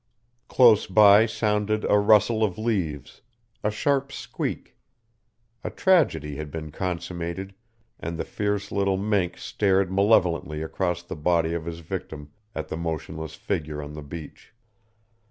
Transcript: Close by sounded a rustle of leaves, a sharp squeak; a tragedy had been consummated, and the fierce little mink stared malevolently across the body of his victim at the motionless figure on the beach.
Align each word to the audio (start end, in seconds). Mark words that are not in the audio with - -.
Close 0.47 0.87
by 0.87 1.27
sounded 1.27 1.85
a 1.85 1.99
rustle 1.99 2.43
of 2.43 2.57
leaves, 2.57 3.21
a 3.63 3.69
sharp 3.69 4.11
squeak; 4.11 4.75
a 5.63 5.69
tragedy 5.69 6.37
had 6.37 6.49
been 6.49 6.71
consummated, 6.71 7.53
and 7.99 8.17
the 8.17 8.25
fierce 8.25 8.71
little 8.71 8.97
mink 8.97 9.37
stared 9.37 9.91
malevolently 9.93 10.63
across 10.63 11.03
the 11.03 11.15
body 11.15 11.53
of 11.53 11.65
his 11.65 11.81
victim 11.81 12.31
at 12.55 12.67
the 12.67 12.77
motionless 12.77 13.35
figure 13.35 13.79
on 13.79 13.93
the 13.93 14.01
beach. 14.01 14.55